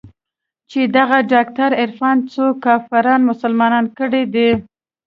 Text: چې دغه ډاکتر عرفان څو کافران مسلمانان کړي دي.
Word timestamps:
چې 0.71 0.81
دغه 0.97 1.17
ډاکتر 1.33 1.69
عرفان 1.83 2.17
څو 2.33 2.45
کافران 2.65 3.21
مسلمانان 3.29 3.85
کړي 3.97 4.23
دي. 4.33 4.49